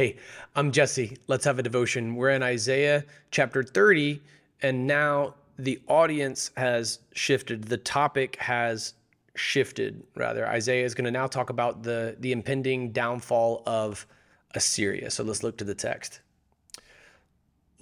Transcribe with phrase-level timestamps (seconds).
[0.00, 0.16] Hey,
[0.56, 1.18] I'm Jesse.
[1.26, 2.16] Let's have a devotion.
[2.16, 4.22] We're in Isaiah chapter 30,
[4.62, 7.64] and now the audience has shifted.
[7.64, 8.94] The topic has
[9.34, 10.48] shifted, rather.
[10.48, 14.06] Isaiah is going to now talk about the, the impending downfall of
[14.54, 15.10] Assyria.
[15.10, 16.20] So let's look to the text.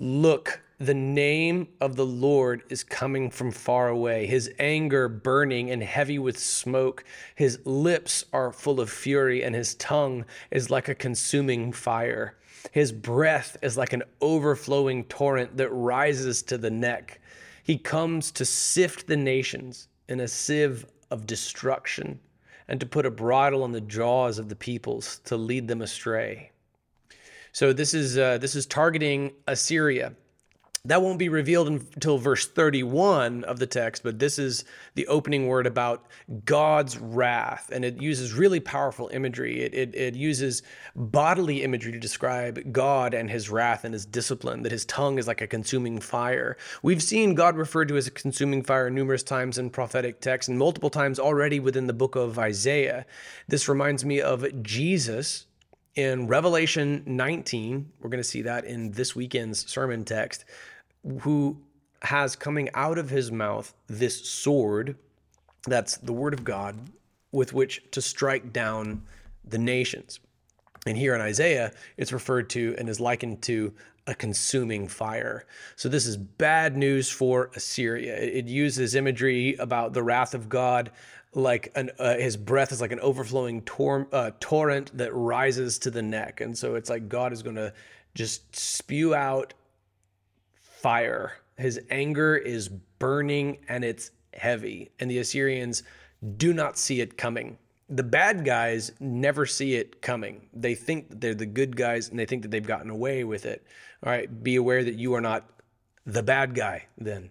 [0.00, 5.82] Look, the name of the Lord is coming from far away, his anger burning and
[5.82, 7.04] heavy with smoke.
[7.34, 12.36] His lips are full of fury, and his tongue is like a consuming fire.
[12.70, 17.20] His breath is like an overflowing torrent that rises to the neck.
[17.64, 22.20] He comes to sift the nations in a sieve of destruction
[22.68, 26.52] and to put a bridle on the jaws of the peoples to lead them astray.
[27.50, 30.14] So this is uh, this is targeting Assyria
[30.88, 35.46] that won't be revealed until verse 31 of the text, but this is the opening
[35.46, 36.06] word about
[36.46, 37.70] God's wrath.
[37.70, 39.60] And it uses really powerful imagery.
[39.60, 40.62] It, it, it, uses
[40.96, 45.26] bodily imagery to describe God and his wrath and his discipline, that his tongue is
[45.26, 46.56] like a consuming fire.
[46.82, 50.58] We've seen God referred to as a consuming fire numerous times in prophetic texts and
[50.58, 53.04] multiple times already within the book of Isaiah.
[53.46, 55.46] This reminds me of Jesus
[55.96, 57.92] in Revelation 19.
[58.00, 60.44] We're going to see that in this weekend's sermon text
[61.20, 61.56] who
[62.02, 64.96] has coming out of his mouth this sword
[65.66, 66.76] that's the word of God
[67.32, 69.02] with which to strike down
[69.44, 70.20] the nations.
[70.86, 73.72] And here in Isaiah, it's referred to and is likened to
[74.06, 75.44] a consuming fire.
[75.76, 78.16] So this is bad news for Assyria.
[78.16, 80.90] It uses imagery about the wrath of God,
[81.34, 85.90] like an, uh, his breath is like an overflowing tor- uh, torrent that rises to
[85.90, 87.72] the neck, and so it's like God is going to
[88.14, 89.52] just spew out
[90.80, 91.32] fire.
[91.56, 95.82] His anger is burning and it's heavy, and the Assyrians
[96.36, 97.58] do not see it coming.
[97.88, 100.48] The bad guys never see it coming.
[100.52, 103.46] They think that they're the good guys and they think that they've gotten away with
[103.46, 103.66] it.
[104.04, 105.48] All right, be aware that you are not
[106.04, 107.30] the bad guy then.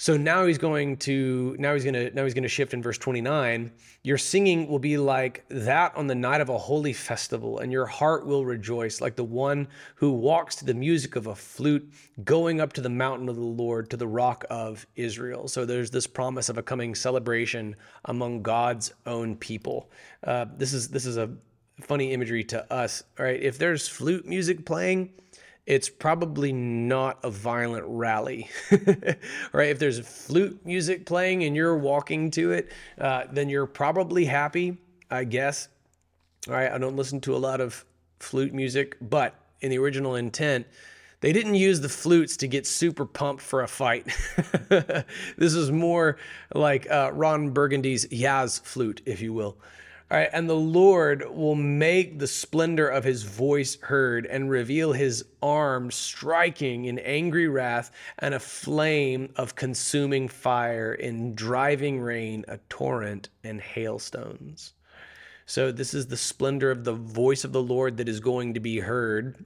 [0.00, 2.82] So now he's going to now he's going to now he's going to shift in
[2.82, 3.70] verse 29.
[4.02, 7.84] Your singing will be like that on the night of a holy festival and your
[7.84, 11.86] heart will rejoice like the one who walks to the music of a flute
[12.24, 15.48] going up to the mountain of the Lord to the rock of Israel.
[15.48, 19.90] So there's this promise of a coming celebration among God's own people.
[20.24, 21.30] Uh, this is this is a
[21.82, 23.38] funny imagery to us, right?
[23.42, 25.12] If there's flute music playing,
[25.70, 28.50] it's probably not a violent rally,
[29.52, 29.68] right?
[29.68, 34.78] If there's flute music playing and you're walking to it, uh, then you're probably happy,
[35.12, 35.68] I guess.
[36.48, 37.84] All right, I don't listen to a lot of
[38.18, 40.66] flute music, but in the original intent,
[41.20, 44.06] they didn't use the flutes to get super pumped for a fight.
[44.68, 46.16] this is more
[46.52, 49.56] like uh, Ron Burgundy's Yaz flute, if you will.
[50.10, 54.92] All right, and the Lord will make the splendor of his voice heard and reveal
[54.92, 62.44] his arm striking in angry wrath and a flame of consuming fire in driving rain,
[62.48, 64.72] a torrent, and hailstones.
[65.46, 68.60] So, this is the splendor of the voice of the Lord that is going to
[68.60, 69.44] be heard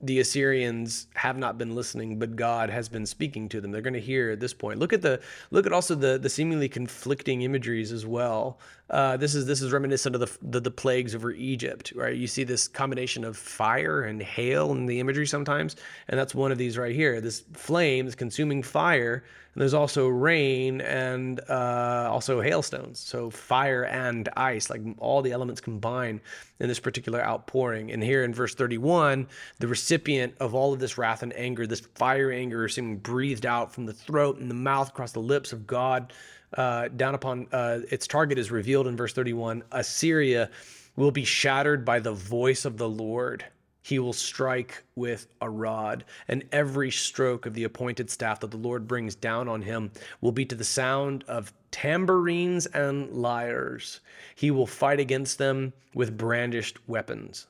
[0.00, 3.70] the Assyrians have not been listening, but God has been speaking to them.
[3.70, 4.78] They're going to hear at this point.
[4.78, 5.20] Look at the
[5.50, 8.58] look at also the the seemingly conflicting imageries as well.
[8.90, 12.14] Uh, this is this is reminiscent of the, the, the plagues over Egypt, right?
[12.14, 15.76] You see this combination of fire and hail in the imagery sometimes,
[16.08, 17.20] and that's one of these right here.
[17.22, 19.24] This flame, this consuming fire,
[19.56, 22.98] and there's also rain and uh, also hailstones.
[22.98, 26.20] So fire and ice, like all the elements combine
[26.60, 27.90] in this particular outpouring.
[27.90, 29.26] And here in verse 31,
[29.58, 33.72] the recipient of all of this wrath and anger, this fire anger, seeming breathed out
[33.72, 36.12] from the throat and the mouth across the lips of God,
[36.52, 39.62] uh, down upon uh, its target is revealed in verse 31.
[39.72, 40.50] Assyria
[40.96, 43.42] will be shattered by the voice of the Lord
[43.86, 48.56] he will strike with a rod, and every stroke of the appointed staff that the
[48.56, 54.00] Lord brings down on him will be to the sound of tambourines and lyres.
[54.34, 57.46] He will fight against them with brandished weapons.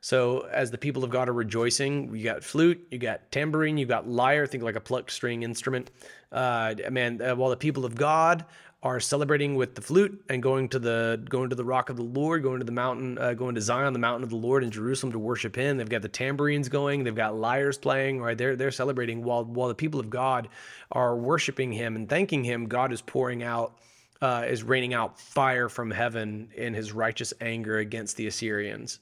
[0.00, 3.86] So, as the people of God are rejoicing, you got flute, you got tambourine, you
[3.86, 5.90] got lyre, think like a plucked string instrument.
[6.30, 8.44] Uh, man, uh, while the people of God
[8.82, 12.02] are celebrating with the flute and going to the going to the rock of the
[12.02, 14.70] Lord, going to the mountain, uh, going to Zion, the mountain of the Lord in
[14.70, 15.76] Jerusalem to worship Him.
[15.76, 18.36] They've got the tambourines going, they've got lyres playing, right?
[18.36, 20.48] They're they're celebrating while while the people of God
[20.92, 22.66] are worshiping Him and thanking Him.
[22.66, 23.78] God is pouring out.
[24.22, 29.00] Uh, is raining out fire from heaven in his righteous anger against the Assyrians.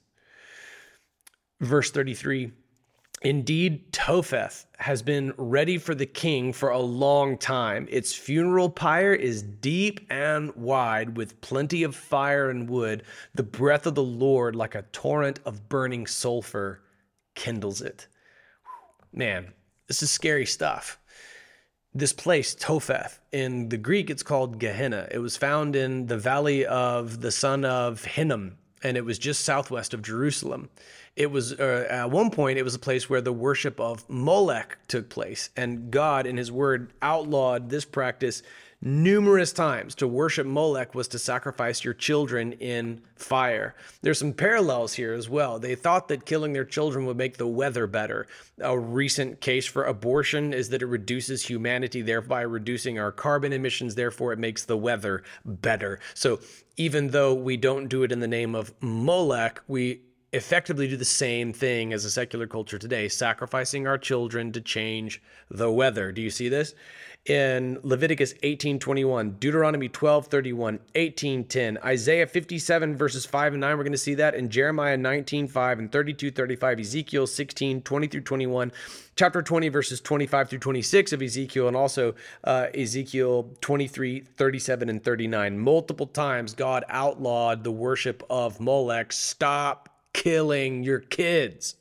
[1.61, 2.53] Verse 33
[3.25, 7.89] Indeed, Topheth has been ready for the king for a long time.
[7.91, 13.03] Its funeral pyre is deep and wide, with plenty of fire and wood.
[13.35, 16.83] The breath of the Lord, like a torrent of burning sulfur,
[17.35, 18.09] kindles it.
[19.11, 19.55] Man,
[19.87, 20.99] this is scary stuff.
[21.95, 25.09] This place, Topheth, in the Greek, it's called Gehenna.
[25.11, 29.45] It was found in the valley of the son of Hinnom, and it was just
[29.45, 30.69] southwest of Jerusalem.
[31.17, 34.79] It was uh, at one point it was a place where the worship of Molech
[34.89, 38.43] took place, and God, in His Word, outlawed this practice
[38.85, 39.95] numerous times.
[39.95, 43.75] To worship Molech was to sacrifice your children in fire.
[44.03, 45.59] There's some parallels here as well.
[45.59, 48.27] They thought that killing their children would make the weather better.
[48.61, 53.95] A recent case for abortion is that it reduces humanity, thereby reducing our carbon emissions.
[53.95, 56.01] Therefore, it makes the weather better.
[56.13, 56.41] So
[56.77, 60.01] even though we don't do it in the name of Molech, we
[60.35, 65.23] effectively do the same thing as a secular culture today, sacrificing our children to change
[65.49, 66.11] the weather.
[66.11, 66.75] Do you see this?
[67.25, 73.99] In Leviticus 18:21, Deuteronomy 12:31, 18:10, Isaiah 57 verses 5 and 9, we're going to
[73.99, 78.73] see that in Jeremiah 19:5 and 32:35, Ezekiel 16, 20 through 21,
[79.17, 85.03] chapter 20 verses 25 through 26 of Ezekiel and also uh, Ezekiel 23, 37 and
[85.03, 85.59] 39.
[85.59, 89.13] Multiple times God outlawed the worship of Molech.
[89.13, 91.77] Stop killing your kids.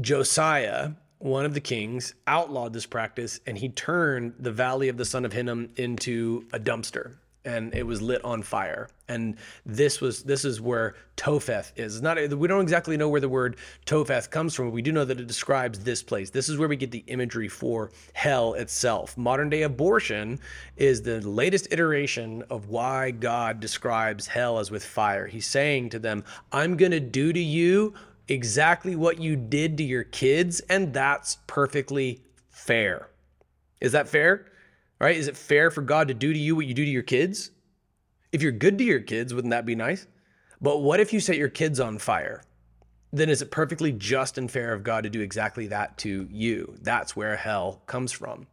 [0.00, 5.04] Josiah, one of the kings, outlawed this practice and he turned the valley of the
[5.04, 8.88] son of Hinnom into a dumpster and it was lit on fire.
[9.08, 9.36] And
[9.66, 12.00] this was this is where Topheth is.
[12.00, 14.66] Not we don't exactly know where the word Topheth comes from.
[14.66, 16.30] But we do know that it describes this place.
[16.30, 19.16] This is where we get the imagery for hell itself.
[19.18, 20.40] Modern day abortion
[20.76, 25.26] is the latest iteration of why God describes hell as with fire.
[25.26, 27.94] He's saying to them, "I'm going to do to you
[28.26, 33.08] exactly what you did to your kids, and that's perfectly fair."
[33.80, 34.46] Is that fair?
[35.00, 35.16] Right?
[35.16, 37.50] Is it fair for God to do to you what you do to your kids?
[38.32, 40.06] If you're good to your kids, wouldn't that be nice?
[40.60, 42.42] But what if you set your kids on fire?
[43.12, 46.74] Then is it perfectly just and fair of God to do exactly that to you?
[46.82, 48.46] That's where hell comes from.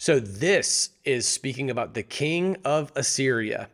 [0.00, 3.68] So, this is speaking about the king of Assyria.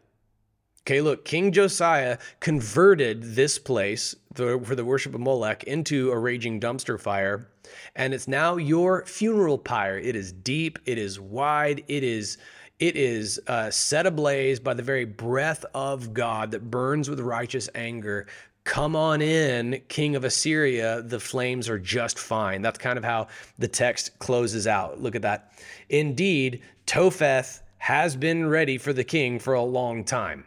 [0.86, 6.60] Okay, look, King Josiah converted this place for the worship of Molech into a raging
[6.60, 7.48] dumpster fire
[7.96, 9.98] and it's now your funeral pyre.
[9.98, 12.38] It is deep, it is wide, it is
[12.80, 17.68] it is uh, set ablaze by the very breath of God that burns with righteous
[17.76, 18.26] anger.
[18.64, 21.00] Come on in, king of Assyria.
[21.02, 22.62] The flames are just fine.
[22.62, 23.28] That's kind of how
[23.58, 25.00] the text closes out.
[25.00, 25.52] Look at that.
[25.88, 30.44] Indeed, Topheth has been ready for the king for a long time.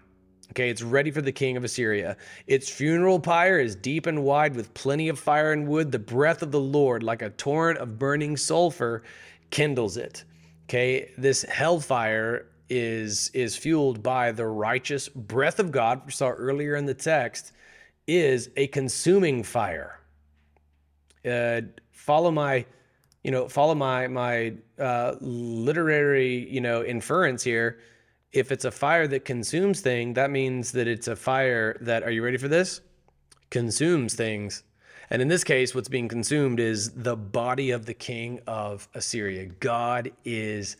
[0.58, 2.18] Okay, it's ready for the king of Assyria.
[2.48, 5.92] Its funeral pyre is deep and wide with plenty of fire and wood.
[5.92, 9.04] The breath of the Lord, like a torrent of burning sulfur,
[9.52, 10.24] kindles it.
[10.64, 16.76] Okay, this hellfire is is fueled by the righteous breath of God, we saw earlier
[16.76, 17.52] in the text,
[18.08, 20.00] is a consuming fire.
[21.24, 21.62] Uh,
[21.92, 22.66] follow my,
[23.24, 27.78] you know, follow my my uh, literary, you know, inference here
[28.32, 32.12] if it's a fire that consumes thing, that means that it's a fire that, are
[32.12, 32.82] you ready for this?
[33.50, 34.64] Consumes things.
[35.10, 39.46] And in this case, what's being consumed is the body of the king of Assyria.
[39.46, 40.76] God is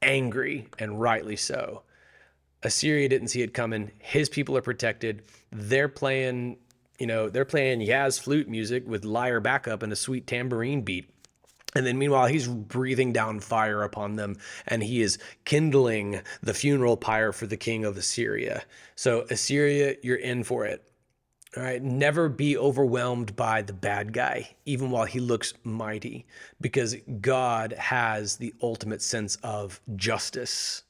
[0.00, 1.82] angry, and rightly so.
[2.62, 3.90] Assyria didn't see it coming.
[3.98, 5.22] His people are protected.
[5.52, 6.56] They're playing,
[6.98, 11.10] you know, they're playing Yaz flute music with lyre backup and a sweet tambourine beat.
[11.74, 16.96] And then meanwhile, he's breathing down fire upon them and he is kindling the funeral
[16.96, 18.62] pyre for the king of Assyria.
[18.96, 20.88] So, Assyria, you're in for it.
[21.56, 21.82] All right.
[21.82, 26.26] Never be overwhelmed by the bad guy, even while he looks mighty,
[26.60, 30.82] because God has the ultimate sense of justice.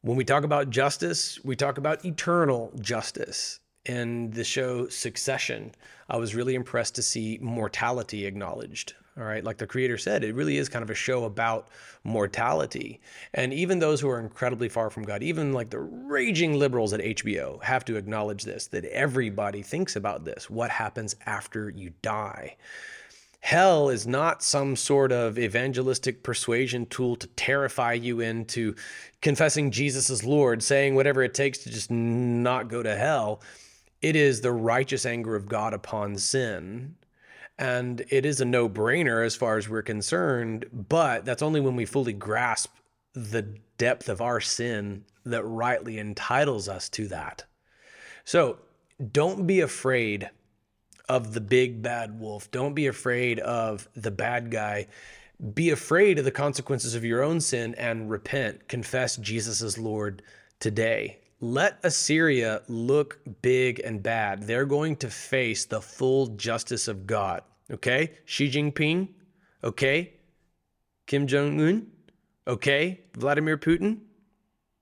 [0.00, 3.60] When we talk about justice, we talk about eternal justice.
[3.84, 5.72] In the show Succession,
[6.08, 8.94] I was really impressed to see mortality acknowledged.
[9.18, 11.70] All right, like the creator said, it really is kind of a show about
[12.04, 13.00] mortality.
[13.34, 17.00] And even those who are incredibly far from God, even like the raging liberals at
[17.00, 22.56] HBO, have to acknowledge this that everybody thinks about this what happens after you die.
[23.40, 28.76] Hell is not some sort of evangelistic persuasion tool to terrify you into
[29.20, 33.40] confessing Jesus as Lord, saying whatever it takes to just not go to hell.
[34.00, 36.94] It is the righteous anger of God upon sin
[37.58, 41.76] and it is a no brainer as far as we're concerned, but that's only when
[41.76, 42.72] we fully grasp
[43.14, 43.42] the
[43.78, 47.44] depth of our sin that rightly entitles us to that.
[48.24, 48.58] So
[49.12, 50.30] don't be afraid
[51.08, 52.50] of the big bad wolf.
[52.50, 54.86] Don't be afraid of the bad guy.
[55.54, 58.68] Be afraid of the consequences of your own sin and repent.
[58.68, 60.22] Confess Jesus as Lord
[60.60, 61.18] today.
[61.40, 64.42] Let Assyria look big and bad.
[64.42, 67.42] They're going to face the full justice of God.
[67.70, 68.12] Okay?
[68.24, 69.08] Xi Jinping.
[69.62, 70.12] Okay?
[71.06, 71.86] Kim Jong un.
[72.46, 73.00] Okay?
[73.16, 73.98] Vladimir Putin.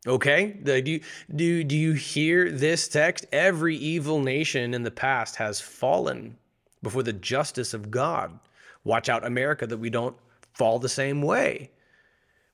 [0.06, 0.58] Okay?
[0.62, 1.00] Do you,
[1.34, 3.26] do, do you hear this text?
[3.32, 6.36] Every evil nation in the past has fallen
[6.82, 8.38] before the justice of God.
[8.84, 10.16] Watch out, America, that we don't
[10.54, 11.70] fall the same way.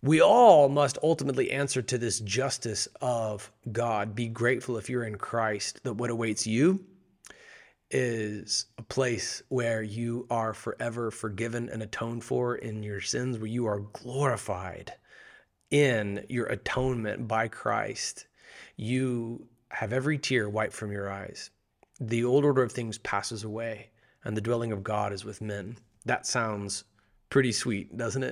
[0.02, 4.14] We all must ultimately answer to this justice of God.
[4.14, 6.84] Be grateful if you're in Christ that what awaits you
[7.92, 13.46] is a place where you are forever forgiven and atoned for in your sins, where
[13.46, 14.92] you are glorified
[15.70, 18.26] in your atonement by Christ.
[18.76, 21.50] You have every tear wiped from your eyes.
[22.00, 23.90] The old order of things passes away,
[24.24, 25.76] and the dwelling of God is with men.
[26.04, 26.84] That sounds
[27.30, 28.30] pretty sweet, doesn't it?